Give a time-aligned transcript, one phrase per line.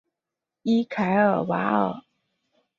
[0.63, 2.01] 伊凯尔瓦尔。